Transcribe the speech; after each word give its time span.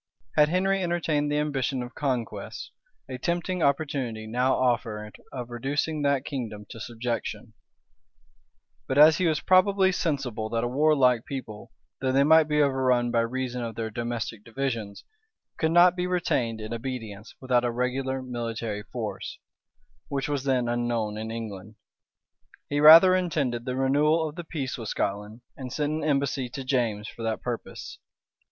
Had 0.35 0.49
Henry 0.49 0.81
entertained 0.81 1.31
the 1.31 1.37
ambition 1.37 1.83
of 1.83 1.93
conquests, 1.93 2.71
a 3.07 3.19
tempting 3.19 3.61
opportunity 3.61 4.25
now 4.25 4.55
offered 4.55 5.15
of 5.31 5.51
reducing 5.51 6.01
that 6.01 6.25
kingdom 6.25 6.65
to 6.69 6.79
subjection; 6.79 7.53
but 8.87 8.97
as 8.97 9.19
he 9.19 9.27
was 9.27 9.41
probably 9.41 9.91
sensible 9.91 10.49
that 10.49 10.63
a 10.63 10.67
warlike 10.67 11.23
people, 11.25 11.71
though 11.99 12.11
they 12.11 12.23
might 12.23 12.47
be 12.47 12.63
overrun 12.63 13.11
by 13.11 13.19
reason 13.19 13.61
of 13.61 13.75
their 13.75 13.91
domestic 13.91 14.43
divisions, 14.43 15.03
could 15.59 15.69
not 15.71 15.95
be 15.95 16.07
retained 16.07 16.59
in 16.59 16.73
obedience 16.73 17.35
without 17.39 17.63
a 17.63 17.69
regular 17.69 18.23
military 18.23 18.81
force, 18.81 19.37
which 20.07 20.27
was 20.27 20.45
then 20.45 20.67
unknown 20.67 21.15
in 21.15 21.29
England, 21.29 21.75
he 22.69 22.79
rather 22.79 23.13
intended 23.13 23.65
the 23.65 23.75
renewal 23.77 24.27
of 24.27 24.33
the 24.33 24.43
peace 24.43 24.79
with 24.79 24.89
Scotland, 24.89 25.41
and 25.55 25.71
sent 25.71 25.93
an 25.93 26.03
embassy 26.03 26.49
to 26.49 26.63
James 26.63 27.07
for 27.07 27.21
that 27.21 27.43
purpose. 27.43 27.99